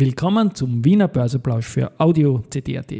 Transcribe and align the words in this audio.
Willkommen 0.00 0.54
zum 0.54 0.82
Wiener 0.82 1.08
Börseplausch 1.08 1.66
für 1.66 1.92
Audio 2.00 2.42
CD.at. 2.48 2.90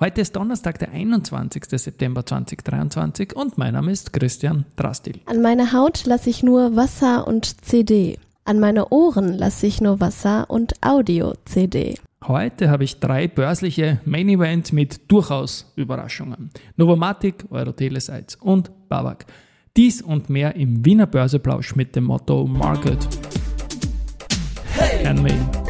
Heute 0.00 0.20
ist 0.20 0.34
Donnerstag, 0.34 0.80
der 0.80 0.90
21. 0.90 1.62
September 1.68 2.26
2023 2.26 3.36
und 3.36 3.58
mein 3.58 3.74
Name 3.74 3.92
ist 3.92 4.12
Christian 4.12 4.64
Drastil. 4.74 5.20
An 5.26 5.40
meine 5.40 5.72
Haut 5.72 6.04
lasse 6.04 6.30
ich 6.30 6.42
nur 6.42 6.74
Wasser 6.74 7.28
und 7.28 7.64
CD. 7.64 8.18
An 8.44 8.58
meine 8.58 8.88
Ohren 8.88 9.34
lasse 9.34 9.68
ich 9.68 9.80
nur 9.80 10.00
Wasser 10.00 10.50
und 10.50 10.74
Audio-CD. 10.80 11.94
Heute 12.26 12.70
habe 12.70 12.82
ich 12.82 12.98
drei 12.98 13.28
börsliche 13.28 14.00
Main 14.04 14.28
Events 14.28 14.72
mit 14.72 15.12
durchaus 15.12 15.72
Überraschungen. 15.76 16.50
Novomatic, 16.76 17.44
Euroteleseits 17.50 18.34
und 18.34 18.72
Babak. 18.88 19.26
Dies 19.76 20.02
und 20.02 20.28
mehr 20.28 20.56
im 20.56 20.84
Wiener 20.84 21.06
Börseplausch 21.06 21.76
mit 21.76 21.94
dem 21.94 22.02
Motto 22.02 22.48
Market 22.48 23.06
hey, 24.78 25.67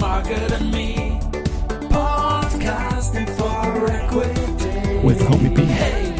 Market 0.00 0.50
and 0.52 0.72
Me. 0.72 1.18
Podcasting 1.90 3.28
for 3.36 3.86
Equity. 3.88 5.02
With 5.02 5.20
Homie 5.28 5.52
B. 5.54 5.62
Hey, 5.62 6.12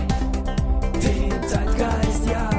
den 1.03 1.31
Zeitgeist, 1.49 2.27
ja. 2.29 2.51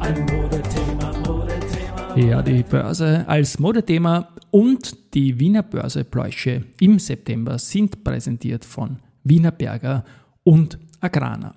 Ein 0.00 0.26
Modethema, 0.26 1.12
Modethema. 1.26 2.16
Ja, 2.16 2.42
die 2.42 2.62
Börse 2.62 3.24
als 3.26 3.58
Modethema 3.58 4.28
und 4.50 5.14
die 5.14 5.40
Wiener 5.40 5.62
Börsepläusche 5.62 6.64
im 6.80 6.98
September 6.98 7.58
sind 7.58 8.04
präsentiert 8.04 8.64
von 8.64 8.98
Wiener 9.24 9.50
Berger 9.50 10.04
und 10.44 10.78
Agrana. 11.00 11.54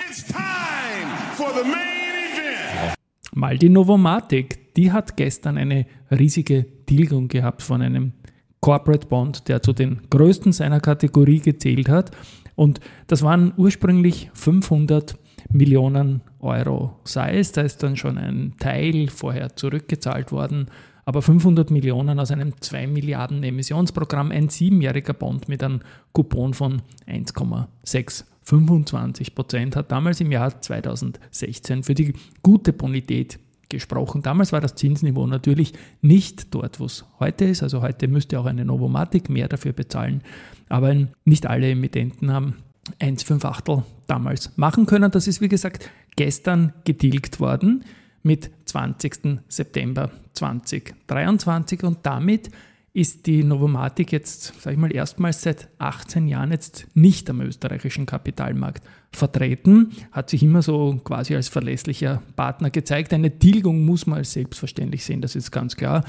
mal 3.37 3.59
die 3.59 3.69
Novomatic. 3.69 4.75
Die 4.75 4.91
hat 4.91 5.17
gestern 5.17 5.59
eine 5.59 5.87
riesige 6.11 6.67
Tilgung 6.87 7.29
gehabt 7.29 7.63
von 7.63 7.83
einem 7.83 8.13
Corporate 8.61 9.07
Bond, 9.07 9.49
der 9.49 9.63
zu 9.63 9.73
den 9.73 10.01
größten 10.11 10.53
seiner 10.53 10.81
Kategorie 10.81 11.41
gezählt 11.41 11.89
hat. 11.89 12.11
Und 12.55 12.81
das 13.07 13.23
waren 13.23 13.53
ursprünglich 13.57 14.31
500 14.33 15.19
Millionen 15.53 16.23
Euro 16.41 16.99
Size. 17.05 17.53
Da 17.53 17.61
ist 17.61 17.83
dann 17.83 17.97
schon 17.97 18.19
ein 18.19 18.55
Teil 18.59 19.09
vorher 19.09 19.55
zurückgezahlt 19.55 20.33
worden. 20.33 20.67
Aber 21.05 21.23
500 21.23 21.71
Millionen 21.71 22.19
aus 22.19 22.33
einem 22.33 22.61
2 22.61 22.89
Milliarden 22.89 23.45
Emissionsprogramm, 23.45 24.33
ein 24.33 24.49
siebenjähriger 24.49 25.13
Bond 25.13 25.49
mit 25.49 25.63
einem 25.63 25.81
Coupon 26.13 26.55
von 26.55 26.83
1,6 27.07 28.25
25 28.47 29.35
Prozent, 29.35 29.77
hat 29.77 29.91
damals 29.91 30.21
im 30.21 30.31
Jahr 30.31 30.61
2016 30.61 31.83
für 31.83 31.95
die 31.95 32.15
gute 32.43 32.73
Bonität 32.73 33.41
gesprochen. 33.69 34.23
Damals 34.23 34.53
war 34.53 34.61
das 34.61 34.77
Zinsniveau 34.77 35.27
natürlich 35.27 35.73
nicht 36.01 36.55
dort, 36.55 36.79
wo 36.79 36.85
es 36.85 37.05
heute 37.19 37.45
ist. 37.47 37.65
Also 37.65 37.83
heute 37.83 38.07
müsste 38.07 38.39
auch 38.39 38.47
eine 38.47 38.65
Novomatic 38.65 39.29
mehr 39.29 39.49
dafür 39.49 39.73
bezahlen. 39.73 40.23
Aber 40.69 40.95
nicht 41.25 41.47
alle 41.47 41.71
Emittenten 41.71 42.33
haben 42.33 42.55
1,5 43.01 43.45
Achtel 43.45 43.83
damals 44.07 44.57
machen 44.57 44.87
können. 44.87 45.11
Das 45.11 45.27
ist, 45.27 45.41
wie 45.41 45.49
gesagt, 45.49 45.91
gestern 46.15 46.73
getilgt 46.85 47.41
worden 47.41 47.85
mit 48.23 48.51
20. 48.67 49.41
September 49.49 50.11
2023 50.35 51.83
und 51.83 51.99
damit 52.05 52.51
ist 52.97 53.27
die 53.27 53.45
Novomatic 53.45 54.11
jetzt, 54.11 54.59
sage 54.59 54.73
ich 54.73 54.81
mal, 54.81 54.91
erstmals 54.91 55.43
seit 55.43 55.69
18 55.77 56.29
Jahren 56.29 56.51
jetzt 56.51 56.87
nicht 56.95 57.29
am 57.29 57.43
österreichischen 57.43 58.07
Kapitalmarkt 58.07 58.83
vertreten, 59.13 59.91
hat 60.13 60.31
sich 60.31 60.43
immer 60.43 60.63
so 60.63 60.99
quasi 61.05 61.37
als 61.37 61.49
verlässlicher 61.49 62.23
Partner 62.37 62.71
gezeigt. 62.71 63.13
Eine 63.13 63.39
Tilgung 63.39 63.85
muss 63.85 64.07
man 64.07 64.21
als 64.21 64.33
selbstverständlich 64.33 65.05
sehen, 65.05 65.21
das 65.21 65.37
ist 65.37 65.51
ganz 65.51 65.77
klar. 65.77 66.05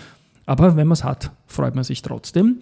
Aber 0.46 0.78
wenn 0.78 0.88
man 0.88 0.94
es 0.94 1.04
hat, 1.04 1.32
freut 1.46 1.76
man 1.76 1.84
sich 1.84 2.02
trotzdem. 2.04 2.60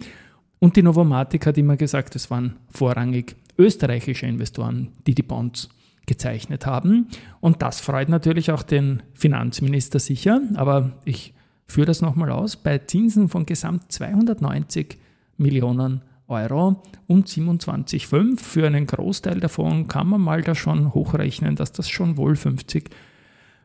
Und 0.58 0.74
die 0.74 0.82
Novomatic 0.82 1.46
hat 1.46 1.56
immer 1.56 1.76
gesagt, 1.76 2.16
es 2.16 2.28
waren 2.28 2.56
vorrangig 2.72 3.36
österreichische 3.56 4.26
Investoren, 4.26 4.88
die 5.06 5.14
die 5.14 5.22
Bonds 5.22 5.68
gezeichnet 6.04 6.66
haben. 6.66 7.06
Und 7.40 7.62
das 7.62 7.78
freut 7.80 8.08
natürlich 8.08 8.50
auch 8.50 8.64
den 8.64 9.04
Finanzminister 9.14 10.00
sicher. 10.00 10.40
Aber 10.56 10.98
ich 11.04 11.32
führe 11.66 11.86
das 11.86 12.02
nochmal 12.02 12.30
aus, 12.30 12.56
bei 12.56 12.78
Zinsen 12.78 13.28
von 13.28 13.46
gesamt 13.46 13.92
290 13.92 14.98
Millionen 15.36 16.02
Euro 16.28 16.82
und 17.06 17.28
27,5 17.28 18.40
für 18.40 18.66
einen 18.66 18.86
Großteil 18.86 19.40
davon 19.40 19.86
kann 19.86 20.08
man 20.08 20.20
mal 20.20 20.42
da 20.42 20.54
schon 20.54 20.92
hochrechnen, 20.92 21.54
dass 21.56 21.72
das 21.72 21.88
schon 21.88 22.16
wohl 22.16 22.34
50 22.34 22.90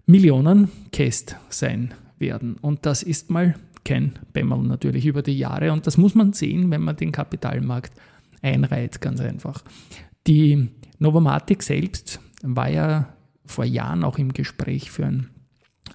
Millionen 0.06 0.70
Käst 0.92 1.38
sein 1.50 1.94
werden. 2.20 2.58
Und 2.62 2.86
das 2.86 3.04
ist 3.04 3.32
mal 3.32 3.56
kein 3.84 4.14
Bämmerl 4.34 4.64
natürlich 4.64 5.06
über 5.06 5.24
die 5.24 5.38
Jahre 5.38 5.72
und 5.72 5.88
das 5.88 5.98
muss 5.98 6.14
man 6.14 6.34
sehen, 6.34 6.70
wenn 6.70 6.82
man 6.82 6.96
den 6.96 7.12
Kapitalmarkt 7.12 7.94
einreiht, 8.44 9.02
ganz 9.02 9.20
einfach. 9.20 9.64
Die 10.28 10.70
Novomatic 11.00 11.64
selbst 11.64 12.20
war 12.44 12.70
ja 12.70 13.10
vor 13.46 13.66
Jahren 13.66 14.04
auch 14.04 14.20
im 14.20 14.34
Gespräch 14.34 14.92
für 14.92 15.06
ein 15.06 15.30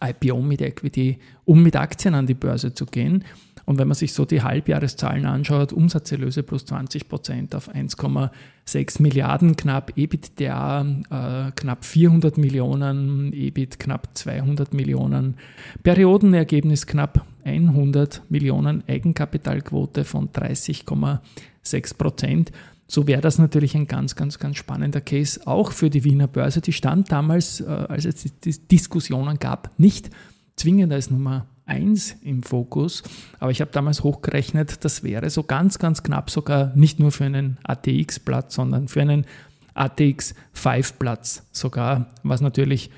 IPO 0.03 0.41
mit 0.43 0.61
Equity, 0.61 1.19
um 1.45 1.63
mit 1.63 1.77
Aktien 1.77 2.15
an 2.15 2.27
die 2.27 2.35
Börse 2.35 2.75
zu 2.75 2.87
gehen. 2.87 3.25
Und 3.67 3.79
wenn 3.79 3.89
man 3.89 3.97
sich 3.97 4.13
so 4.13 4.25
die 4.25 4.43
Halbjahreszahlen 4.43 5.27
anschaut, 5.27 5.73
Umsatzerlöse 5.73 6.45
plus 6.45 6.67
20 6.67 7.09
Prozent 7.09 7.55
auf 7.55 7.69
1,6 7.69 9.03
Milliarden 9.03 9.57
knapp, 9.57 9.93
EBITDA 9.97 10.87
äh, 11.11 11.51
knapp 11.51 11.85
400 11.85 12.39
Millionen, 12.39 13.33
EBIT 13.33 13.81
knapp 13.81 14.09
200 14.15 14.73
Millionen, 14.73 15.35
Periodenergebnis 15.83 16.87
knapp 16.87 17.27
100 17.45 18.23
Millionen, 18.29 18.85
Eigenkapitalquote 18.87 20.05
von 20.05 20.29
30,6 20.29 21.97
Prozent 21.99 22.53
so 22.89 23.07
wäre 23.07 23.21
das 23.21 23.39
natürlich 23.39 23.75
ein 23.75 23.89
ganz, 23.89 24.15
ganz, 24.15 24.39
ganz 24.39 24.57
spannender 24.57 25.01
Case 25.01 25.41
auch 25.47 25.73
für 25.73 25.91
die 25.91 26.05
Wiener 26.05 26.29
Börse. 26.29 26.61
Die 26.61 26.73
stand 26.73 27.11
damals, 27.11 27.61
äh, 27.61 27.65
als 27.65 28.05
es 28.05 28.41
die 28.41 28.53
Diskussionen 28.69 29.39
gab, 29.39 29.71
nicht 29.79 30.11
zwingend 30.57 30.93
als 30.93 31.11
Nummer 31.11 31.47
1 31.67 32.19
im 32.23 32.45
Fokus, 32.45 33.03
aber 33.41 33.51
ich 33.51 33.61
habe 33.61 33.73
damals 33.73 34.05
hochgerechnet, 34.05 34.85
das 34.85 35.03
wäre 35.03 35.29
so 35.31 35.43
ganz, 35.43 35.81
ganz 35.81 36.05
knapp 36.05 36.31
sogar 36.31 36.73
nicht 36.77 37.01
nur 37.01 37.11
für 37.11 37.25
einen 37.25 37.59
ATX-Platz, 37.65 38.55
sondern 38.55 38.87
für 38.87 39.03
einen 39.03 39.27
ATX 39.75 40.35
5-Platz 40.55 41.45
sogar, 41.51 42.11
was 42.23 42.41
natürlich 42.41 42.91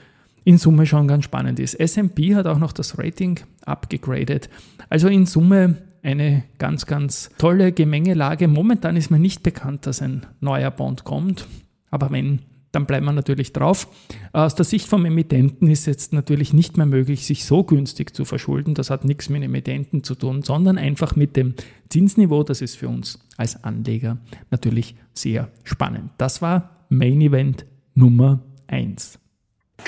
in 0.45 0.59
Summe 0.59 0.87
schon 0.87 1.09
ganz 1.09 1.25
spannend 1.25 1.59
ist. 1.61 1.75
SP 1.81 2.33
hat 2.35 2.47
auch 2.47 2.59
noch 2.59 2.73
das 2.73 2.99
Rating 2.99 3.41
abgegradet. 3.65 4.49
Also 4.89 5.09
in 5.09 5.27
Summe 5.27 5.77
eine 6.03 6.45
ganz, 6.59 6.87
ganz 6.87 7.31
tolle 7.39 7.73
Gemengelage. 7.73 8.49
Momentan 8.49 8.97
ist 8.97 9.11
mir 9.11 9.19
nicht 9.19 9.43
bekannt, 9.43 9.87
dass 9.87 10.03
ein 10.03 10.27
neuer 10.41 10.71
Bond 10.71 11.05
kommt, 11.05 11.47
aber 11.91 12.11
wenn, 12.11 12.41
dann 12.73 12.87
bleibt 12.87 13.05
man 13.05 13.15
natürlich 13.15 13.53
drauf. 13.53 13.89
Aus 14.33 14.55
der 14.55 14.65
Sicht 14.65 14.89
vom 14.89 15.05
Emittenten 15.05 15.69
ist 15.69 15.87
jetzt 15.87 16.13
natürlich 16.13 16.53
nicht 16.53 16.77
mehr 16.77 16.87
möglich, 16.87 17.25
sich 17.25 17.45
so 17.45 17.65
günstig 17.65 18.15
zu 18.15 18.25
verschulden. 18.25 18.75
Das 18.75 18.91
hat 18.91 19.05
nichts 19.05 19.29
mit 19.29 19.43
Emittenten 19.43 20.05
zu 20.05 20.15
tun, 20.15 20.43
sondern 20.43 20.77
einfach 20.79 21.17
mit 21.17 21.37
dem 21.37 21.55
Zinsniveau. 21.89 22.43
Das 22.43 22.61
ist 22.61 22.77
für 22.77 22.89
uns 22.89 23.19
als 23.37 23.65
Anleger 23.65 24.19
natürlich 24.51 24.97
sehr 25.15 25.49
spannend. 25.65 26.11
Das 26.19 26.43
war 26.43 26.85
Main 26.89 27.21
Event 27.21 27.65
Nummer 27.95 28.41
1. 28.67 29.19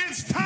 It's 0.09 0.25
time 0.27 0.41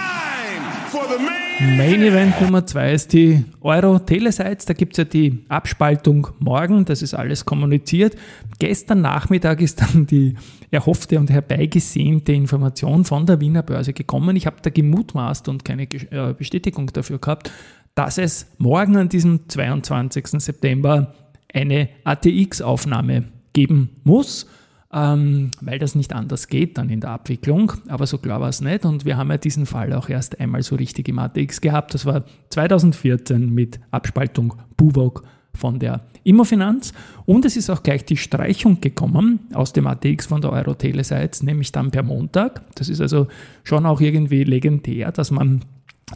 Main 1.19 1.44
Event 1.61 2.41
Nummer 2.41 2.67
zwei 2.67 2.93
ist 2.93 3.13
die 3.13 3.45
Euro 3.61 4.01
Telesites. 4.01 4.67
Da 4.67 4.75
gibt 4.75 4.95
es 4.95 4.99
ja 4.99 5.05
die 5.05 5.45
Abspaltung 5.49 6.29
morgen, 6.41 6.85
das 6.85 7.01
ist 7.01 7.15
alles 7.15 7.45
kommuniziert. 7.45 8.17
Gestern 8.59 9.03
Nachmittag 9.03 9.61
ist 9.61 9.81
dann 9.81 10.07
die 10.07 10.35
erhoffte 10.71 11.19
und 11.19 11.31
herbeigesehnte 11.31 12.33
Information 12.33 13.05
von 13.05 13.25
der 13.27 13.41
Wiener 13.41 13.63
Börse 13.63 13.93
gekommen. 13.93 14.35
Ich 14.35 14.47
habe 14.47 14.57
da 14.63 14.71
gemutmaßt 14.71 15.49
und 15.49 15.65
keine 15.65 15.85
äh, 15.85 16.35
Bestätigung 16.37 16.89
dafür 16.89 17.19
gehabt, 17.19 17.53
dass 17.95 18.19
es 18.19 18.49
morgen 18.59 18.97
an 18.97 19.09
diesem 19.09 19.49
22. 19.49 20.27
September 20.27 21.15
eine 21.53 21.89
ATX-Aufnahme 22.03 23.25
geben 23.53 23.91
muss 24.03 24.47
ähm, 24.95 25.51
weil 25.61 25.81
das 25.81 25.97
nicht 25.97 26.13
anders 26.13 26.47
geht 26.47 26.79
dann 26.79 26.89
in 26.89 27.01
der 27.01 27.11
Abwicklung. 27.11 27.73
Aber 27.89 28.07
so 28.07 28.19
klar 28.19 28.41
war 28.41 28.49
es 28.49 28.61
nicht. 28.61 28.85
Und 28.85 29.05
wir 29.05 29.17
haben 29.17 29.31
ja 29.31 29.39
diesen 29.39 29.67
Fall 29.67 29.93
auch 29.93 30.09
erst 30.09 30.39
einmal 30.41 30.63
so 30.63 30.77
richtig 30.77 31.09
im 31.09 31.19
ATX 31.19 31.61
gehabt. 31.61 31.95
Das 31.95 32.07
war 32.07 32.25
2014 32.51 33.53
mit 33.53 33.81
Abspaltung 33.91 34.55
Buwok 34.77 35.25
von 35.53 35.81
der 35.81 36.05
Immofinanz. 36.23 36.93
Und 37.27 37.45
es 37.45 37.57
ist 37.57 37.71
auch 37.71 37.83
gleich 37.83 38.05
die 38.05 38.17
Streichung 38.17 38.81
gekommen 38.81 39.41
aus 39.53 39.73
dem 39.73 39.87
ATX 39.87 40.27
von 40.27 40.41
der 40.41 40.53
Euro-Tele-Seite, 40.53 41.45
nämlich 41.45 41.73
dann 41.73 41.91
per 41.91 42.05
Montag. 42.05 42.63
Das 42.77 42.89
ist 42.89 43.01
also 43.01 43.27
schon 43.65 43.87
auch 43.87 44.01
irgendwie 44.01 44.45
legendär, 44.45 45.11
dass 45.11 45.33
man 45.33 45.63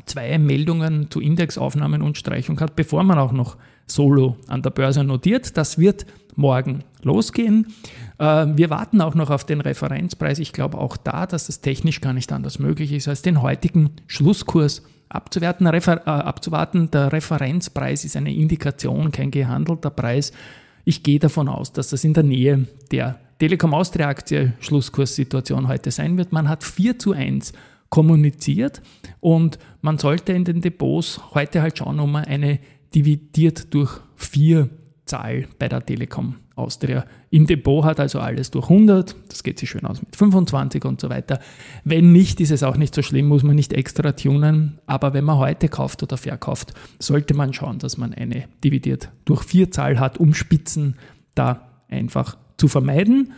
zwei 0.04 0.38
Meldungen 0.38 1.10
zu 1.10 1.20
Indexaufnahmen 1.20 2.02
und 2.02 2.18
Streichung 2.18 2.60
hat, 2.60 2.76
bevor 2.76 3.02
man 3.04 3.18
auch 3.18 3.32
noch 3.32 3.56
solo 3.86 4.36
an 4.48 4.62
der 4.62 4.70
Börse 4.70 5.04
notiert. 5.04 5.56
Das 5.56 5.78
wird 5.78 6.06
morgen 6.36 6.84
losgehen. 7.02 7.74
Äh, 8.18 8.46
wir 8.54 8.70
warten 8.70 9.00
auch 9.00 9.14
noch 9.14 9.30
auf 9.30 9.44
den 9.44 9.60
Referenzpreis. 9.60 10.38
Ich 10.38 10.52
glaube 10.52 10.78
auch 10.78 10.96
da, 10.96 11.26
dass 11.26 11.48
es 11.48 11.60
technisch 11.60 12.00
gar 12.00 12.12
nicht 12.12 12.32
anders 12.32 12.58
möglich 12.58 12.92
ist, 12.92 13.08
als 13.08 13.22
den 13.22 13.42
heutigen 13.42 13.90
Schlusskurs 14.06 14.82
abzuwerten, 15.08 15.66
Refer 15.66 16.06
äh, 16.06 16.10
abzuwarten. 16.10 16.90
Der 16.90 17.12
Referenzpreis 17.12 18.04
ist 18.04 18.16
eine 18.16 18.34
Indikation, 18.34 19.10
kein 19.10 19.30
gehandelter 19.30 19.90
Preis. 19.90 20.32
Ich 20.84 21.02
gehe 21.02 21.18
davon 21.18 21.48
aus, 21.48 21.72
dass 21.72 21.88
das 21.88 22.04
in 22.04 22.14
der 22.14 22.22
Nähe 22.22 22.66
der 22.92 23.18
Telekom 23.38 23.74
Austria 23.74 24.08
Aktie 24.08 24.52
Schlusskurssituation 24.60 25.68
heute 25.68 25.90
sein 25.90 26.16
wird. 26.16 26.32
Man 26.32 26.48
hat 26.48 26.64
4 26.64 26.98
zu 26.98 27.12
1 27.12 27.52
kommuniziert 27.90 28.82
und 29.20 29.58
man 29.80 29.98
sollte 29.98 30.32
in 30.32 30.44
den 30.44 30.60
Depots 30.60 31.20
heute 31.34 31.62
halt 31.62 31.78
schauen, 31.78 32.00
ob 32.00 32.10
man 32.10 32.24
eine 32.24 32.58
dividiert 32.94 33.72
durch 33.74 34.00
4 34.16 34.68
Zahl 35.04 35.46
bei 35.58 35.68
der 35.68 35.84
Telekom 35.84 36.36
Austria 36.54 37.06
im 37.30 37.46
Depot 37.46 37.84
hat, 37.84 38.00
also 38.00 38.18
alles 38.20 38.50
durch 38.50 38.68
100. 38.68 39.14
Das 39.28 39.42
geht 39.42 39.58
sich 39.58 39.70
schön 39.70 39.84
aus 39.84 40.00
mit 40.02 40.16
25 40.16 40.84
und 40.84 41.00
so 41.00 41.08
weiter. 41.08 41.40
Wenn 41.84 42.12
nicht, 42.12 42.40
ist 42.40 42.50
es 42.50 42.62
auch 42.62 42.76
nicht 42.76 42.94
so 42.94 43.02
schlimm, 43.02 43.28
muss 43.28 43.42
man 43.42 43.56
nicht 43.56 43.72
extra 43.72 44.12
tunen. 44.12 44.78
Aber 44.86 45.14
wenn 45.14 45.24
man 45.24 45.38
heute 45.38 45.68
kauft 45.68 46.02
oder 46.02 46.16
verkauft, 46.16 46.74
sollte 46.98 47.34
man 47.34 47.52
schauen, 47.52 47.78
dass 47.78 47.96
man 47.96 48.12
eine 48.12 48.44
dividiert 48.62 49.10
durch 49.24 49.44
4 49.44 49.70
Zahl 49.70 50.00
hat, 50.00 50.18
um 50.18 50.34
Spitzen 50.34 50.96
da 51.34 51.68
einfach 51.88 52.36
zu 52.56 52.68
vermeiden. 52.68 53.32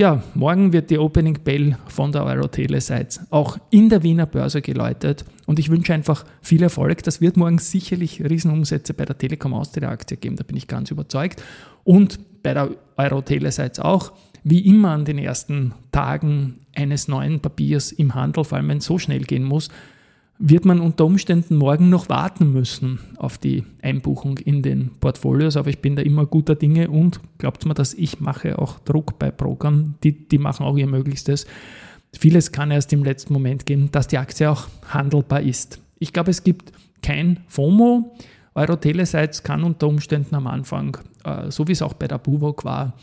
Ja, 0.00 0.22
morgen 0.32 0.72
wird 0.72 0.88
die 0.88 0.96
Opening 0.96 1.40
Bell 1.44 1.76
von 1.86 2.10
der 2.10 2.24
Eurotele-Seite 2.24 3.26
auch 3.28 3.58
in 3.68 3.90
der 3.90 4.02
Wiener 4.02 4.24
Börse 4.24 4.62
geläutet 4.62 5.26
und 5.44 5.58
ich 5.58 5.68
wünsche 5.68 5.92
einfach 5.92 6.24
viel 6.40 6.62
Erfolg. 6.62 7.02
Das 7.02 7.20
wird 7.20 7.36
morgen 7.36 7.58
sicherlich 7.58 8.24
Riesenumsätze 8.24 8.94
bei 8.94 9.04
der 9.04 9.18
Telekom 9.18 9.52
Austria 9.52 9.90
Aktie 9.90 10.16
geben, 10.16 10.36
da 10.36 10.42
bin 10.42 10.56
ich 10.56 10.68
ganz 10.68 10.90
überzeugt. 10.90 11.42
Und 11.84 12.18
bei 12.42 12.54
der 12.54 12.70
Eurotele-Seite 12.96 13.84
auch, 13.84 14.12
wie 14.42 14.60
immer 14.60 14.92
an 14.92 15.04
den 15.04 15.18
ersten 15.18 15.74
Tagen 15.92 16.60
eines 16.74 17.06
neuen 17.06 17.40
Papiers 17.40 17.92
im 17.92 18.14
Handel, 18.14 18.44
vor 18.44 18.56
allem 18.56 18.68
wenn 18.68 18.78
es 18.78 18.86
so 18.86 18.98
schnell 18.98 19.24
gehen 19.24 19.44
muss, 19.44 19.68
wird 20.42 20.64
man 20.64 20.80
unter 20.80 21.04
Umständen 21.04 21.56
morgen 21.56 21.90
noch 21.90 22.08
warten 22.08 22.50
müssen 22.50 22.98
auf 23.18 23.36
die 23.36 23.62
Einbuchung 23.82 24.38
in 24.38 24.62
den 24.62 24.90
Portfolios, 24.98 25.58
aber 25.58 25.68
ich 25.68 25.80
bin 25.80 25.96
da 25.96 26.02
immer 26.02 26.24
guter 26.24 26.54
Dinge 26.54 26.88
und 26.88 27.20
glaubt 27.36 27.66
mir, 27.66 27.74
dass 27.74 27.92
ich 27.92 28.20
mache 28.20 28.58
auch 28.58 28.78
Druck 28.80 29.18
bei 29.18 29.30
Brokern, 29.30 29.96
die, 30.02 30.26
die 30.28 30.38
machen 30.38 30.64
auch 30.64 30.78
ihr 30.78 30.86
Möglichstes. 30.86 31.46
Vieles 32.18 32.52
kann 32.52 32.70
erst 32.70 32.90
im 32.94 33.04
letzten 33.04 33.34
Moment 33.34 33.66
gehen, 33.66 33.90
dass 33.92 34.08
die 34.08 34.16
Aktie 34.16 34.50
auch 34.50 34.66
handelbar 34.88 35.42
ist. 35.42 35.78
Ich 35.98 36.14
glaube, 36.14 36.30
es 36.30 36.42
gibt 36.42 36.72
kein 37.02 37.40
FOMO. 37.46 38.16
Euro-Telesites 38.54 39.42
kann 39.42 39.62
unter 39.62 39.88
Umständen 39.88 40.34
am 40.34 40.46
Anfang, 40.46 40.96
äh, 41.22 41.50
so 41.50 41.68
wie 41.68 41.72
es 41.72 41.82
auch 41.82 41.92
bei 41.92 42.08
der 42.08 42.18
Buwok 42.18 42.64
war, 42.64 42.94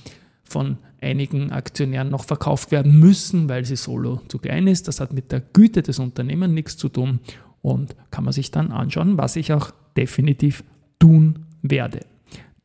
von 0.48 0.78
einigen 1.02 1.52
Aktionären 1.52 2.10
noch 2.10 2.24
verkauft 2.24 2.72
werden 2.72 3.00
müssen, 3.00 3.50
weil 3.50 3.66
sie 3.66 3.76
solo 3.76 4.22
zu 4.28 4.40
klein 4.40 4.68
ist. 4.68 4.88
Das 4.88 5.00
hat 5.00 5.14
mit 5.14 5.32
der 5.32 5.42
Güte 5.42 5.82
des 5.82 6.00
Unternehmens 6.00 6.54
nichts 6.54 6.78
zu 6.78 6.90
tun 6.90 7.20
und 7.62 7.96
kann 8.12 8.24
man 8.24 8.34
sich 8.34 8.52
dann 8.52 8.72
anschauen, 8.72 9.18
was 9.18 9.36
ich 9.36 9.54
auch 9.54 9.72
definitiv 9.96 10.64
tun 11.00 11.46
werde. 11.62 12.02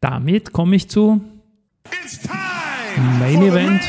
Damit 0.01 0.53
komme 0.53 0.77
ich 0.77 0.89
zu 0.89 1.21
Main 3.19 3.43
Event 3.43 3.83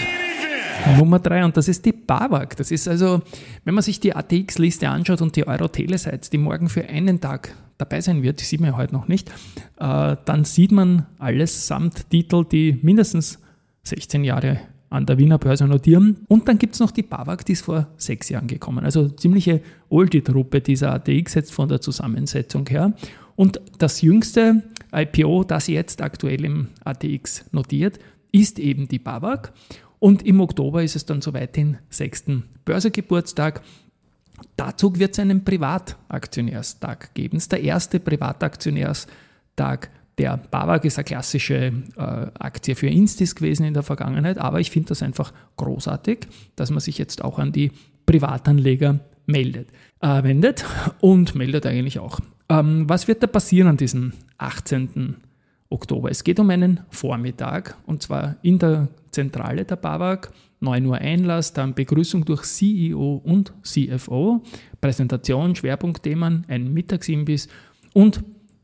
Nummer 0.98 1.20
3 1.20 1.46
und 1.46 1.58
das 1.58 1.68
ist 1.68 1.86
die 1.86 1.94
BAWAG. 1.94 2.56
Das 2.58 2.72
ist 2.72 2.88
also, 2.88 3.22
wenn 3.64 3.74
man 3.74 3.84
sich 3.84 4.00
die 4.00 4.16
ATX-Liste 4.16 4.90
anschaut 4.90 5.22
und 5.22 5.36
die 5.36 5.48
Euro-Telesites, 5.48 6.30
die 6.30 6.38
morgen 6.38 6.70
für 6.70 6.86
einen 6.88 7.22
Tag 7.22 7.56
dabei 7.78 8.02
sein 8.02 8.22
wird, 8.22 8.42
die 8.42 8.46
sieht 8.46 8.60
man 8.60 8.72
ja 8.72 8.78
heute 8.78 8.94
noch 8.94 9.08
nicht, 9.08 9.30
äh, 9.80 10.16
dann 10.26 10.46
sieht 10.46 10.72
man 10.72 11.06
alles 11.20 11.68
samt 11.68 12.10
Titel, 12.10 12.46
die 12.46 12.80
mindestens 12.82 13.40
16 13.84 14.24
Jahre 14.24 14.60
an 14.90 15.06
der 15.06 15.18
Wiener 15.18 15.40
Börse 15.40 15.68
notieren. 15.68 16.18
Und 16.28 16.48
dann 16.48 16.58
gibt 16.58 16.76
es 16.76 16.80
noch 16.80 16.92
die 16.92 17.02
BAWAG, 17.02 17.44
die 17.46 17.54
ist 17.54 17.66
vor 17.66 17.88
sechs 17.98 18.30
Jahren 18.30 18.48
gekommen. 18.48 18.86
Also 18.86 19.10
ziemliche 19.10 19.62
Oldie-Truppe 19.90 20.62
dieser 20.62 20.94
ATX 20.94 21.34
jetzt 21.34 21.52
von 21.52 21.68
der 21.68 21.82
Zusammensetzung 21.82 22.68
her. 22.68 22.94
Und 23.36 23.60
das 23.80 24.02
jüngste 24.02 24.64
IPO, 24.94 25.44
das 25.46 25.68
jetzt 25.68 26.02
aktuell 26.02 26.46
im 26.46 26.68
ATX 26.84 27.46
notiert, 27.52 28.00
ist 28.32 28.60
eben 28.60 28.88
die 28.88 29.00
BAWAG. 29.00 29.52
Und 29.98 30.26
im 30.26 30.42
Oktober 30.42 30.84
ist 30.84 30.96
es 30.96 31.06
dann 31.06 31.22
soweit 31.22 31.56
den 31.56 31.78
sechsten 31.90 32.44
Börsegeburtstag. 32.66 33.62
Dazu 34.58 34.96
wird 34.98 35.14
es 35.14 35.20
einen 35.20 35.44
Privataktionärstag 35.44 37.14
geben. 37.16 37.38
Es 37.38 37.44
ist 37.44 37.52
der 37.52 37.64
erste 37.64 38.00
Privataktionärstag 38.00 39.90
der 40.18 40.38
BAWAG 40.38 40.86
ist 40.86 40.98
eine 40.98 41.06
klassische 41.06 41.74
äh, 41.96 42.02
Aktie 42.40 42.76
für 42.76 42.88
Instis 42.88 43.36
gewesen 43.36 43.66
in 43.66 43.74
der 43.74 43.84
Vergangenheit, 43.84 44.38
aber 44.38 44.60
ich 44.60 44.70
finde 44.70 44.90
das 44.90 45.02
einfach 45.02 45.34
großartig, 45.58 46.28
dass 46.56 46.70
man 46.70 46.80
sich 46.80 46.98
jetzt 46.98 47.24
auch 47.24 47.40
an 47.40 47.52
die 47.52 47.72
Privatanleger 48.06 49.00
meldet, 49.26 49.70
äh, 50.02 50.24
wendet 50.24 50.66
und 51.00 51.36
meldet 51.36 51.66
eigentlich 51.66 52.00
auch. 52.00 52.20
Ähm, 52.50 52.88
was 52.88 53.08
wird 53.08 53.24
da 53.24 53.28
passieren 53.28 53.70
an 53.70 53.78
diesem 53.78 54.14
18. 54.38 55.16
Oktober? 55.70 56.12
Es 56.12 56.24
geht 56.24 56.40
um 56.40 56.50
einen 56.50 56.82
Vormittag 56.90 57.78
und 57.88 58.04
zwar 58.04 58.36
in 58.44 58.60
der 58.60 58.90
Zentrale 59.12 59.66
der 59.66 59.78
BAWAG. 59.78 60.32
9 60.64 60.86
Uhr 60.86 60.96
Einlass, 60.96 61.52
dann 61.52 61.74
Begrüßung 61.74 62.24
durch 62.24 62.44
CEO 62.44 63.22
und 63.26 63.54
CFO, 63.64 64.42
Präsentation, 64.80 65.56
Schwerpunktthemen, 65.56 66.46
ein 66.48 66.74
Mittagsimbiss 66.74 67.50
und 67.94 68.24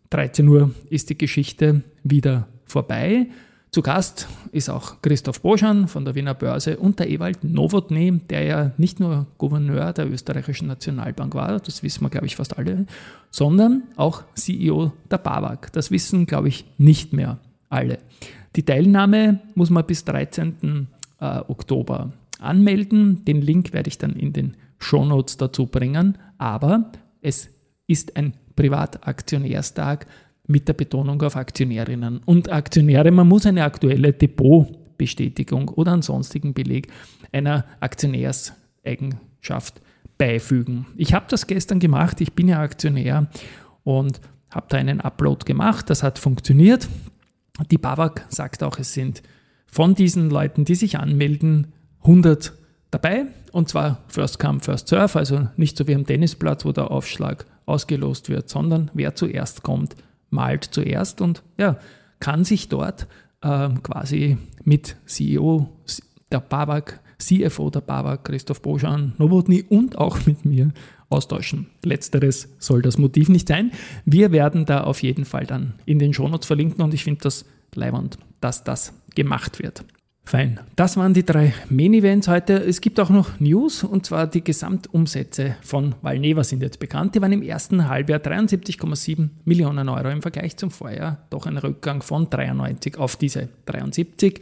13 0.09 0.47
Uhr 0.47 0.71
ist 0.89 1.09
die 1.09 1.17
Geschichte 1.17 1.83
wieder 2.03 2.47
vorbei. 2.65 3.27
Zu 3.71 3.83
Gast 3.83 4.27
ist 4.51 4.69
auch 4.69 4.99
Christoph 5.03 5.41
Boschan 5.41 5.87
von 5.87 6.03
der 6.03 6.15
Wiener 6.15 6.33
Börse 6.33 6.77
und 6.77 6.97
der 6.99 7.07
Ewald 7.07 7.43
Nowotny, 7.43 8.19
der 8.27 8.43
ja 8.43 8.71
nicht 8.77 8.99
nur 8.99 9.27
Gouverneur 9.37 9.93
der 9.93 10.09
österreichischen 10.09 10.67
Nationalbank 10.67 11.35
war, 11.35 11.59
das 11.59 11.83
wissen 11.83 12.03
wir, 12.03 12.09
glaube 12.09 12.25
ich, 12.25 12.35
fast 12.35 12.57
alle, 12.57 12.87
sondern 13.29 13.83
auch 13.95 14.23
CEO 14.33 14.91
der 15.11 15.19
BAWAG. 15.19 15.71
Das 15.71 15.91
wissen, 15.91 16.25
glaube 16.25 16.47
ich, 16.47 16.65
nicht 16.79 17.13
mehr 17.13 17.37
alle. 17.69 17.99
Die 18.55 18.63
Teilnahme 18.63 19.39
muss 19.53 19.69
man 19.69 19.85
bis 19.85 20.03
13. 20.05 20.87
Äh, 21.19 21.41
Oktober 21.47 22.13
anmelden. 22.39 23.23
Den 23.25 23.41
Link 23.41 23.73
werde 23.73 23.89
ich 23.89 23.99
dann 23.99 24.13
in 24.13 24.33
den 24.33 24.55
Shownotes 24.79 25.37
dazu 25.37 25.67
bringen, 25.67 26.17
aber 26.39 26.91
es 27.21 27.49
ist 27.85 28.15
ein 28.15 28.33
Privataktionärstag 28.59 30.05
mit 30.45 30.67
der 30.67 30.73
Betonung 30.73 31.21
auf 31.21 31.37
Aktionärinnen 31.37 32.19
und 32.25 32.51
Aktionäre. 32.51 33.09
Man 33.09 33.29
muss 33.29 33.45
eine 33.45 33.63
aktuelle 33.63 34.11
Depotbestätigung 34.11 35.69
oder 35.69 35.93
einen 35.93 36.01
sonstigen 36.01 36.53
Beleg 36.53 36.89
einer 37.31 37.63
Aktionärseigenschaft 37.79 39.81
beifügen. 40.17 40.87
Ich 40.97 41.13
habe 41.13 41.27
das 41.29 41.47
gestern 41.47 41.79
gemacht, 41.79 42.19
ich 42.19 42.33
bin 42.33 42.49
ja 42.49 42.59
Aktionär 42.59 43.27
und 43.85 44.19
habe 44.49 44.65
da 44.67 44.77
einen 44.77 44.99
Upload 44.99 45.45
gemacht, 45.45 45.89
das 45.89 46.03
hat 46.03 46.19
funktioniert. 46.19 46.89
Die 47.71 47.77
BAWAG 47.77 48.25
sagt 48.27 48.61
auch, 48.63 48.77
es 48.77 48.93
sind 48.93 49.23
von 49.67 49.95
diesen 49.95 50.29
Leuten, 50.29 50.65
die 50.65 50.75
sich 50.75 50.97
anmelden, 50.97 51.67
100 52.01 52.51
dabei 52.91 53.27
und 53.53 53.69
zwar 53.69 54.03
First 54.07 54.37
Come, 54.39 54.59
First 54.59 54.89
Serve, 54.89 55.17
also 55.17 55.47
nicht 55.55 55.77
so 55.77 55.87
wie 55.87 55.95
am 55.95 56.05
Tennisplatz, 56.05 56.65
wo 56.65 56.73
der 56.73 56.91
Aufschlag 56.91 57.45
ausgelost 57.69 58.29
wird, 58.29 58.49
sondern 58.49 58.91
wer 58.93 59.15
zuerst 59.15 59.63
kommt, 59.63 59.95
malt 60.29 60.63
zuerst 60.65 61.21
und 61.21 61.43
ja, 61.57 61.79
kann 62.19 62.43
sich 62.43 62.69
dort 62.69 63.07
äh, 63.41 63.69
quasi 63.83 64.37
mit 64.63 64.95
CEO 65.05 65.69
der 66.31 66.41
BAWAG 66.41 66.99
CFO 67.19 67.69
der 67.69 67.81
BAWA, 67.81 68.17
Christoph 68.17 68.61
Boschan, 68.61 69.13
Nowotny 69.17 69.63
und 69.67 69.97
auch 69.97 70.25
mit 70.25 70.45
mir 70.45 70.71
austauschen. 71.09 71.67
Letzteres 71.83 72.49
soll 72.59 72.81
das 72.81 72.97
Motiv 72.97 73.29
nicht 73.29 73.47
sein. 73.47 73.71
Wir 74.05 74.31
werden 74.31 74.65
da 74.65 74.81
auf 74.81 75.03
jeden 75.03 75.25
Fall 75.25 75.45
dann 75.45 75.73
in 75.85 75.99
den 75.99 76.13
Shownotes 76.13 76.47
verlinken 76.47 76.83
und 76.83 76.93
ich 76.93 77.03
finde 77.03 77.21
das 77.21 77.45
leibend, 77.75 78.17
dass 78.41 78.63
das 78.63 78.93
gemacht 79.15 79.59
wird. 79.59 79.83
Fein. 80.29 80.59
Das 80.75 80.95
waren 80.95 81.15
die 81.15 81.25
drei 81.25 81.55
Main-Events 81.71 82.27
heute. 82.27 82.53
Es 82.53 82.81
gibt 82.81 82.99
auch 82.99 83.09
noch 83.09 83.39
News 83.39 83.83
und 83.83 84.05
zwar 84.05 84.27
die 84.27 84.43
Gesamtumsätze 84.43 85.55
von 85.63 85.95
Valneva 86.03 86.43
sind 86.43 86.61
jetzt 86.61 86.77
bekannt. 86.77 87.15
Die 87.15 87.21
waren 87.23 87.31
im 87.31 87.41
ersten 87.41 87.89
Halbjahr 87.89 88.19
73,7 88.19 89.29
Millionen 89.45 89.89
Euro 89.89 90.07
im 90.09 90.21
Vergleich 90.21 90.55
zum 90.55 90.69
Vorjahr. 90.69 91.25
Doch 91.31 91.47
ein 91.47 91.57
Rückgang 91.57 92.03
von 92.03 92.29
93 92.29 92.99
auf 92.99 93.15
diese 93.15 93.49
73. 93.65 94.41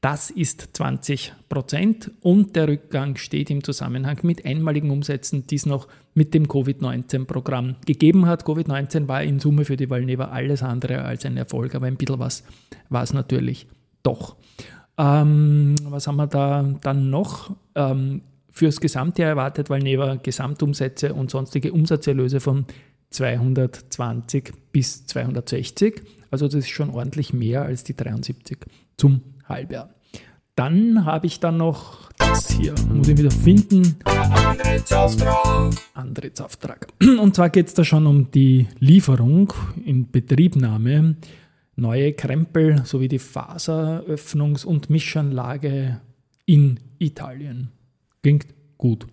Das 0.00 0.30
ist 0.30 0.70
20 0.72 1.34
Prozent 1.50 2.10
und 2.22 2.56
der 2.56 2.68
Rückgang 2.68 3.16
steht 3.16 3.50
im 3.50 3.62
Zusammenhang 3.62 4.18
mit 4.22 4.46
einmaligen 4.46 4.90
Umsätzen, 4.90 5.46
die 5.46 5.56
es 5.56 5.66
noch 5.66 5.88
mit 6.14 6.32
dem 6.32 6.48
Covid-19-Programm 6.48 7.76
gegeben 7.84 8.24
hat. 8.24 8.46
Covid-19 8.46 9.08
war 9.08 9.22
in 9.22 9.40
Summe 9.40 9.66
für 9.66 9.76
die 9.76 9.90
Valneva 9.90 10.28
alles 10.28 10.62
andere 10.62 11.02
als 11.02 11.26
ein 11.26 11.36
Erfolg, 11.36 11.74
aber 11.74 11.84
ein 11.84 11.96
bisschen 11.96 12.18
was 12.18 12.44
war 12.88 13.02
es 13.02 13.12
natürlich 13.12 13.66
doch. 14.02 14.36
Ähm, 14.98 15.74
was 15.84 16.06
haben 16.06 16.16
wir 16.16 16.26
da 16.26 16.62
dann 16.82 17.10
noch? 17.10 17.54
Ähm, 17.74 18.22
fürs 18.50 18.80
Gesamtjahr 18.80 19.30
erwartet 19.30 19.70
Valneva 19.70 20.16
Gesamtumsätze 20.16 21.14
und 21.14 21.30
sonstige 21.30 21.72
Umsatzerlöse 21.72 22.40
von 22.40 22.66
220 23.10 24.52
bis 24.72 25.06
260. 25.06 26.02
Also 26.30 26.46
das 26.46 26.56
ist 26.56 26.68
schon 26.68 26.90
ordentlich 26.90 27.32
mehr 27.32 27.62
als 27.62 27.84
die 27.84 27.96
73 27.96 28.58
zum 28.96 29.22
Halbjahr. 29.48 29.90
Dann 30.54 31.06
habe 31.06 31.26
ich 31.26 31.40
dann 31.40 31.56
noch 31.56 32.10
das 32.18 32.50
hier, 32.50 32.74
muss 32.92 33.08
ich 33.08 33.16
wieder 33.16 33.30
finden. 33.30 33.96
Antrittsauftrag. 34.04 35.74
Antrittsauftrag. 35.94 36.88
Und 37.20 37.34
zwar 37.34 37.48
geht 37.48 37.68
es 37.68 37.74
da 37.74 37.84
schon 37.84 38.06
um 38.06 38.30
die 38.30 38.68
Lieferung 38.78 39.52
in 39.84 40.10
Betriebnahme 40.10 41.16
neue 41.76 42.12
Krempel 42.12 42.84
sowie 42.84 43.08
die 43.08 43.20
Faseröffnungs- 43.20 44.64
und 44.64 44.90
Mischanlage 44.90 46.00
in 46.46 46.80
Italien. 46.98 47.68
Klingt 48.22 48.46
gut. 48.78 49.06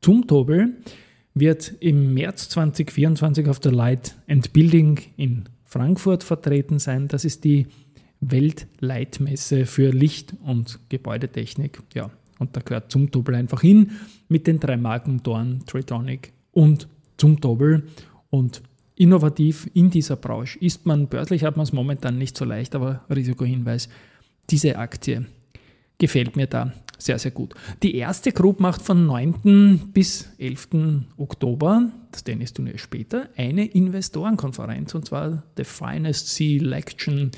Zum 0.00 0.26
Tobel 0.26 0.76
wird 1.34 1.74
im 1.80 2.14
März 2.14 2.48
2024 2.50 3.48
auf 3.48 3.60
der 3.60 3.72
Light 3.72 4.16
and 4.28 4.52
Building 4.52 4.98
in 5.16 5.48
Frankfurt 5.64 6.24
vertreten 6.24 6.78
sein. 6.78 7.08
Das 7.08 7.24
ist 7.24 7.44
die 7.44 7.66
Weltleitmesse 8.20 9.66
für 9.66 9.90
Licht- 9.90 10.34
und 10.44 10.78
Gebäudetechnik. 10.88 11.80
Ja, 11.94 12.10
und 12.38 12.56
da 12.56 12.60
gehört 12.60 12.90
zum 12.90 13.10
Tobel 13.10 13.34
einfach 13.34 13.60
hin 13.60 13.92
mit 14.28 14.46
den 14.46 14.58
drei 14.58 14.76
Marken 14.76 15.22
Dorn, 15.22 15.62
Tritonic 15.66 16.32
und 16.50 16.88
zum 17.16 17.40
Tobel. 17.40 17.84
Und 18.30 18.62
innovativ 19.00 19.68
in 19.72 19.90
dieser 19.90 20.16
Branche. 20.16 20.58
Ist 20.58 20.84
man 20.84 21.08
börslich, 21.08 21.42
hat 21.42 21.56
man 21.56 21.64
es 21.64 21.72
momentan 21.72 22.18
nicht 22.18 22.36
so 22.36 22.44
leicht, 22.44 22.74
aber 22.74 23.04
Risikohinweis, 23.08 23.88
diese 24.50 24.76
Aktie 24.76 25.26
gefällt 25.98 26.36
mir 26.36 26.46
da 26.46 26.72
sehr, 26.98 27.18
sehr 27.18 27.30
gut. 27.30 27.54
Die 27.82 27.94
erste 27.94 28.30
Group 28.30 28.60
macht 28.60 28.82
von 28.82 29.06
9. 29.06 29.90
bis 29.94 30.28
11. 30.36 30.68
Oktober, 31.16 31.90
das 32.12 32.24
Tennisturnier 32.24 32.76
später, 32.76 33.30
eine 33.36 33.64
Investorenkonferenz 33.64 34.94
und 34.94 35.06
zwar 35.06 35.44
The 35.56 35.64
Finest 35.64 36.28
Selection 36.28 37.30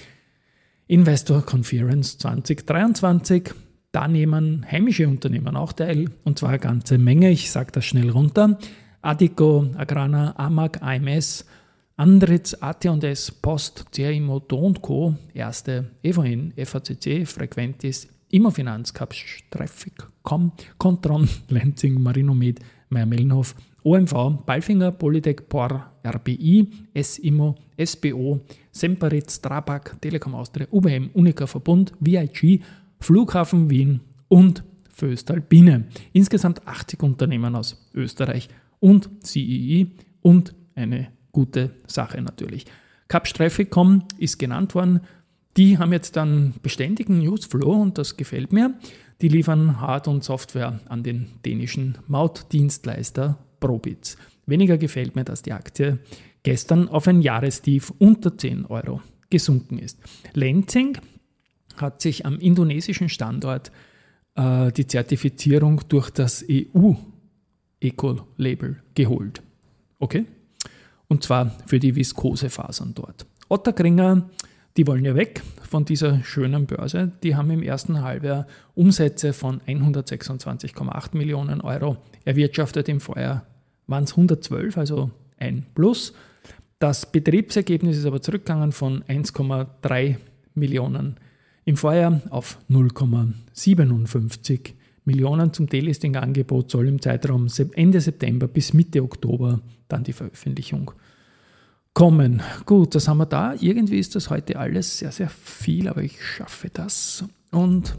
Investor 0.88 1.42
Conference 1.42 2.18
2023. 2.18 3.54
Da 3.92 4.08
nehmen 4.08 4.66
heimische 4.68 5.06
Unternehmen 5.06 5.54
auch 5.54 5.72
teil 5.72 6.10
und 6.24 6.40
zwar 6.40 6.50
eine 6.50 6.58
ganze 6.58 6.98
Menge. 6.98 7.30
Ich 7.30 7.52
sage 7.52 7.70
das 7.70 7.84
schnell 7.84 8.10
runter. 8.10 8.58
Adico, 9.02 9.68
Agrana, 9.76 10.32
Amag, 10.36 10.78
AMS, 10.80 11.44
Andritz, 11.96 12.54
AT&S, 12.60 13.30
Post, 13.32 13.84
CRIMO, 13.92 14.40
Do 14.40 14.72
Co., 14.80 15.14
Erste, 15.34 15.90
EVN, 16.02 16.52
FACC, 16.56 17.26
Frequentis, 17.26 18.08
Immofinanz, 18.30 18.92
Capsch, 18.92 19.42
Traffic, 19.50 20.06
Com, 20.22 20.52
Contron, 20.78 21.28
Lenzing, 21.48 22.00
Marinomed, 22.00 22.60
Meyer-Mellenhof, 22.88 23.54
OMV, 23.84 24.44
Balfinger, 24.46 24.92
Polytech, 24.92 25.48
POR, 25.48 25.92
RBI, 26.04 26.68
SIMO, 26.94 27.56
SBO, 27.76 28.40
Semperit, 28.70 29.30
Strabag, 29.30 30.00
Telekom 30.00 30.34
Austria, 30.34 30.68
UBM, 30.70 31.10
Unica 31.14 31.46
Verbund, 31.46 31.92
VIG, 32.00 32.62
Flughafen 33.00 33.68
Wien 33.68 34.00
und 34.28 34.62
Föstalpine. 34.90 35.84
Insgesamt 36.12 36.66
80 36.66 37.02
Unternehmen 37.02 37.56
aus 37.56 37.84
Österreich 37.94 38.48
und 38.82 39.08
CEE 39.24 39.86
und 40.20 40.54
eine 40.74 41.08
gute 41.30 41.70
Sache 41.86 42.20
natürlich. 42.20 42.66
Capstraffic.com 43.08 44.04
ist 44.18 44.38
genannt 44.38 44.74
worden. 44.74 45.00
Die 45.56 45.78
haben 45.78 45.92
jetzt 45.92 46.16
dann 46.16 46.54
beständigen 46.62 47.20
Newsflow 47.20 47.80
und 47.80 47.96
das 47.96 48.16
gefällt 48.16 48.52
mir. 48.52 48.74
Die 49.20 49.28
liefern 49.28 49.80
Hard- 49.80 50.08
und 50.08 50.24
Software 50.24 50.80
an 50.88 51.02
den 51.02 51.26
dänischen 51.44 51.98
Mautdienstleister 52.08 53.38
Probitz. 53.60 54.16
Weniger 54.46 54.78
gefällt 54.78 55.14
mir, 55.14 55.24
dass 55.24 55.42
die 55.42 55.52
Aktie 55.52 56.00
gestern 56.42 56.88
auf 56.88 57.06
ein 57.06 57.22
Jahrestief 57.22 57.92
unter 57.98 58.36
10 58.36 58.66
Euro 58.66 59.00
gesunken 59.30 59.78
ist. 59.78 60.00
Lenzing 60.32 60.98
hat 61.76 62.02
sich 62.02 62.26
am 62.26 62.38
indonesischen 62.38 63.08
Standort 63.08 63.70
äh, 64.34 64.72
die 64.72 64.86
Zertifizierung 64.86 65.82
durch 65.88 66.10
das 66.10 66.44
EU 66.50 66.94
Eco-Label 67.82 68.76
geholt. 68.94 69.42
Okay? 69.98 70.26
Und 71.08 71.22
zwar 71.22 71.50
für 71.66 71.78
die 71.78 71.94
Viskosefasern 71.94 72.94
dort. 72.94 73.26
Otterkringer, 73.48 74.30
die 74.76 74.86
wollen 74.86 75.04
ja 75.04 75.14
weg 75.14 75.42
von 75.68 75.84
dieser 75.84 76.22
schönen 76.24 76.66
Börse. 76.66 77.12
Die 77.22 77.36
haben 77.36 77.50
im 77.50 77.62
ersten 77.62 78.02
Halbjahr 78.02 78.46
Umsätze 78.74 79.32
von 79.32 79.60
126,8 79.62 81.16
Millionen 81.16 81.60
Euro 81.60 81.98
erwirtschaftet. 82.24 82.88
Im 82.88 83.00
Vorjahr 83.00 83.46
waren 83.86 84.04
es 84.04 84.12
112, 84.12 84.78
also 84.78 85.10
ein 85.38 85.66
Plus. 85.74 86.14
Das 86.78 87.10
Betriebsergebnis 87.10 87.98
ist 87.98 88.06
aber 88.06 88.22
zurückgegangen 88.22 88.72
von 88.72 89.04
1,3 89.04 90.16
Millionen 90.54 91.16
im 91.64 91.76
Vorjahr 91.76 92.20
auf 92.30 92.58
0,57 92.70 94.72
Millionen 95.04 95.52
zum 95.52 95.66
Delisting-Angebot 95.66 96.70
soll 96.70 96.88
im 96.88 97.00
Zeitraum 97.00 97.48
Ende 97.74 98.00
September 98.00 98.46
bis 98.48 98.72
Mitte 98.72 99.02
Oktober 99.02 99.60
dann 99.88 100.04
die 100.04 100.12
Veröffentlichung 100.12 100.92
kommen. 101.94 102.42
Gut, 102.66 102.94
das 102.94 103.08
haben 103.08 103.18
wir 103.18 103.26
da. 103.26 103.54
Irgendwie 103.60 103.98
ist 103.98 104.14
das 104.14 104.30
heute 104.30 104.58
alles 104.58 104.98
sehr, 104.98 105.12
sehr 105.12 105.28
viel, 105.28 105.88
aber 105.88 106.02
ich 106.02 106.22
schaffe 106.24 106.70
das. 106.72 107.24
Und 107.50 107.94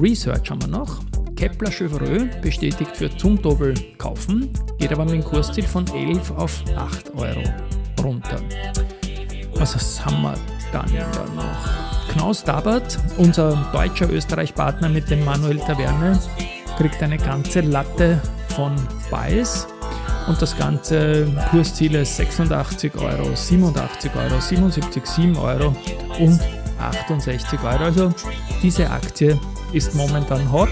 Research 0.00 0.50
haben 0.50 0.62
wir 0.62 0.68
noch. 0.68 1.02
Kepler 1.36 1.70
Chevreux 1.70 2.28
bestätigt 2.42 2.96
für 2.96 3.10
Zumtobel 3.16 3.74
kaufen, 3.96 4.50
geht 4.78 4.92
aber 4.92 5.04
mit 5.06 5.14
dem 5.14 5.24
Kursziel 5.24 5.64
von 5.64 5.86
11 5.88 6.30
auf 6.32 6.62
8 6.76 7.14
Euro 7.14 7.42
runter. 8.02 8.40
Was 9.54 10.04
haben 10.04 10.22
wir 10.22 10.34
dann 10.72 10.86
da 10.92 11.24
noch? 11.34 12.12
Knaus 12.12 12.42
Dabert, 12.42 12.98
unser 13.18 13.56
deutscher 13.72 14.10
Österreich-Partner 14.10 14.88
mit 14.88 15.10
dem 15.10 15.24
Manuel 15.24 15.58
Taverne, 15.58 16.18
kriegt 16.76 17.02
eine 17.02 17.18
ganze 17.18 17.60
Latte 17.60 18.20
von 18.56 18.74
Buys 19.10 19.66
und 20.26 20.40
das 20.40 20.56
ganze 20.56 21.26
Kursziel 21.50 21.94
ist 21.94 22.16
86 22.16 22.94
Euro, 22.96 23.34
87 23.34 24.10
Euro, 24.14 24.40
77, 24.40 25.06
7 25.06 25.36
Euro 25.36 25.74
und 26.18 26.40
68 26.80 27.62
Euro. 27.62 27.84
Also 27.84 28.12
diese 28.62 28.90
Aktie 28.90 29.38
ist 29.72 29.94
momentan 29.94 30.50
hot 30.50 30.70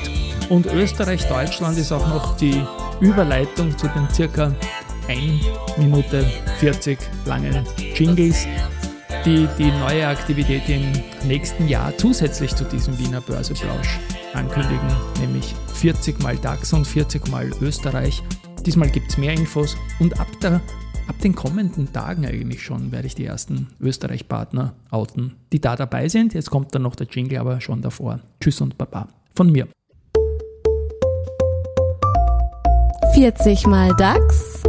und 0.48 0.66
Österreich-Deutschland 0.66 1.78
ist 1.78 1.92
auch 1.92 2.06
noch 2.08 2.36
die 2.36 2.62
Überleitung 3.00 3.76
zu 3.76 3.88
den 3.88 4.08
circa 4.10 4.52
1 5.08 5.42
Minute 5.76 6.24
40 6.58 6.98
langen 7.24 7.64
Jingles 7.94 8.46
die 9.28 9.46
die 9.58 9.70
neue 9.70 10.06
Aktivität 10.06 10.62
im 10.70 10.90
nächsten 11.28 11.68
Jahr 11.68 11.94
zusätzlich 11.98 12.56
zu 12.56 12.64
diesem 12.64 12.98
Wiener 12.98 13.20
Börseplausch 13.20 13.98
ankündigen, 14.32 14.88
nämlich 15.20 15.54
40 15.74 16.22
mal 16.22 16.38
DAX 16.38 16.72
und 16.72 16.86
40 16.86 17.28
mal 17.28 17.50
Österreich. 17.60 18.22
Diesmal 18.64 18.88
gibt 18.88 19.10
es 19.10 19.18
mehr 19.18 19.34
Infos 19.34 19.76
und 20.00 20.18
ab, 20.18 20.28
der, 20.42 20.62
ab 21.08 21.18
den 21.22 21.34
kommenden 21.34 21.92
Tagen 21.92 22.24
eigentlich 22.24 22.62
schon 22.62 22.90
werde 22.90 23.06
ich 23.06 23.16
die 23.16 23.26
ersten 23.26 23.68
Österreich-Partner 23.80 24.72
outen, 24.90 25.34
die 25.52 25.60
da 25.60 25.76
dabei 25.76 26.08
sind. 26.08 26.32
Jetzt 26.32 26.50
kommt 26.50 26.74
dann 26.74 26.82
noch 26.82 26.96
der 26.96 27.06
Jingle, 27.06 27.38
aber 27.38 27.60
schon 27.60 27.82
davor. 27.82 28.20
Tschüss 28.40 28.62
und 28.62 28.78
Baba 28.78 29.08
von 29.34 29.52
mir. 29.52 29.68
40 33.12 33.66
mal 33.66 33.94
DAX 33.98 34.62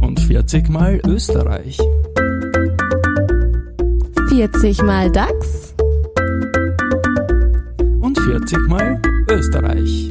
und 0.00 0.18
40 0.18 0.68
mal 0.70 1.00
Österreich. 1.06 1.78
40 4.34 4.80
mal 4.84 5.12
DAX 5.12 5.74
und 8.00 8.18
40 8.18 8.58
mal 8.66 8.98
Österreich. 9.28 10.10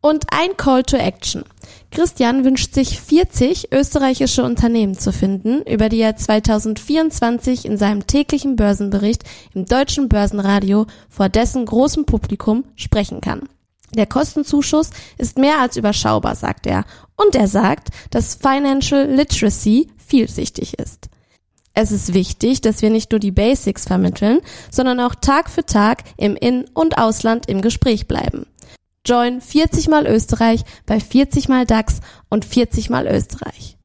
Und 0.00 0.24
ein 0.30 0.56
Call 0.56 0.84
to 0.84 0.96
Action. 0.96 1.42
Christian 1.90 2.44
wünscht 2.44 2.72
sich 2.72 3.00
40 3.00 3.72
österreichische 3.72 4.44
Unternehmen 4.44 4.96
zu 4.96 5.12
finden, 5.12 5.62
über 5.62 5.88
die 5.88 5.98
er 6.02 6.14
2024 6.14 7.64
in 7.64 7.78
seinem 7.78 8.06
täglichen 8.06 8.54
Börsenbericht 8.54 9.24
im 9.52 9.64
deutschen 9.64 10.08
Börsenradio 10.08 10.86
vor 11.08 11.28
dessen 11.28 11.66
großem 11.66 12.06
Publikum 12.06 12.62
sprechen 12.76 13.22
kann. 13.22 13.48
Der 13.92 14.06
Kostenzuschuss 14.06 14.90
ist 15.18 15.36
mehr 15.36 15.58
als 15.58 15.76
überschaubar, 15.76 16.36
sagt 16.36 16.68
er. 16.68 16.84
Und 17.16 17.34
er 17.34 17.48
sagt, 17.48 17.88
dass 18.12 18.36
Financial 18.36 19.04
Literacy 19.04 19.88
vielschichtig 19.96 20.78
ist. 20.78 21.08
Es 21.76 21.90
ist 21.90 22.14
wichtig, 22.14 22.60
dass 22.60 22.82
wir 22.82 22.90
nicht 22.90 23.10
nur 23.10 23.18
die 23.18 23.32
Basics 23.32 23.84
vermitteln, 23.84 24.40
sondern 24.70 25.00
auch 25.00 25.16
Tag 25.16 25.50
für 25.50 25.66
Tag 25.66 26.04
im 26.16 26.36
In- 26.36 26.66
und 26.72 26.98
Ausland 26.98 27.48
im 27.48 27.62
Gespräch 27.62 28.06
bleiben. 28.06 28.46
Join 29.04 29.40
40 29.40 29.88
mal 29.88 30.06
Österreich 30.06 30.62
bei 30.86 31.00
40 31.00 31.48
mal 31.48 31.66
DAX 31.66 32.00
und 32.30 32.44
40 32.44 32.90
mal 32.90 33.08
Österreich. 33.08 33.76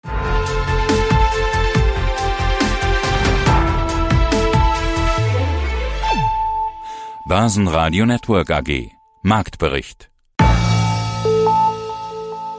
Börsenradio 7.27 8.05
Network 8.05 8.51
AG 8.51 8.91
Marktbericht 9.24 10.09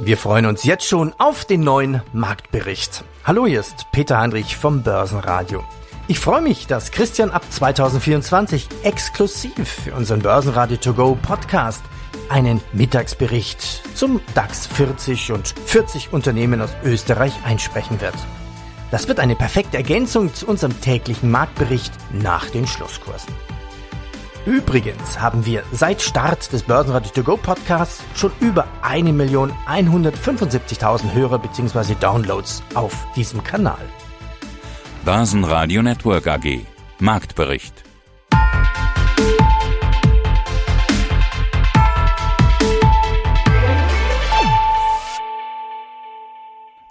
Wir 0.02 0.16
freuen 0.16 0.47
uns 0.47 0.64
jetzt 0.64 0.87
schon 0.87 1.12
auf 1.19 1.45
den 1.45 1.61
neuen 1.61 2.00
Marktbericht. 2.14 3.04
Hallo, 3.23 3.47
hier 3.47 3.61
ist 3.61 3.85
Peter 3.92 4.19
Heinrich 4.19 4.57
vom 4.57 4.83
Börsenradio. 4.83 5.62
Ich 6.09 6.19
freue 6.19 6.40
mich, 6.40 6.66
dass 6.66 6.90
Christian 6.90 7.30
ab 7.30 7.42
2024 7.50 8.66
exklusiv 8.83 9.69
für 9.69 9.92
unseren 9.92 10.21
Börsenradio 10.21 10.78
To 10.78 10.95
Go 10.95 11.19
Podcast 11.21 11.83
einen 12.30 12.62
Mittagsbericht 12.73 13.83
zum 13.95 14.23
DAX 14.35 14.66
40 14.69 15.33
und 15.33 15.54
40 15.66 16.14
Unternehmen 16.14 16.62
aus 16.62 16.71
Österreich 16.83 17.35
einsprechen 17.45 18.00
wird. 18.00 18.16
Das 18.90 19.07
wird 19.07 19.21
eine 19.21 19.37
perfekte 19.37 19.76
Ergänzung 19.76 20.33
zu 20.33 20.47
unserem 20.47 20.80
täglichen 20.80 21.30
Marktbericht 21.30 21.92
nach 22.11 22.49
den 22.49 22.66
Schlusskursen. 22.66 23.35
Übrigens 24.47 25.20
haben 25.20 25.44
wir 25.44 25.62
seit 25.70 26.00
Start 26.00 26.50
des 26.52 26.62
Börsenradio 26.62 27.11
To 27.12 27.23
Go 27.23 27.37
Podcasts 27.37 28.02
schon 28.14 28.32
über 28.40 28.66
1.175.000 28.82 31.12
Hörer 31.12 31.38
bzw. 31.38 31.94
Downloads 32.00 32.62
auf 32.75 33.06
diesem 33.14 33.44
Kanal. 33.44 33.87
Börsenradio 35.04 35.82
Network 35.82 36.26
AG 36.26 36.61
Marktbericht 36.99 37.85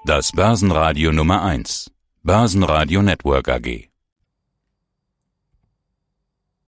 Das 0.05 0.31
Börsenradio 0.31 1.11
Nummer 1.11 1.43
1 1.43 1.91
Börsenradio 2.23 3.03
Network 3.03 3.47
AG 3.47 3.88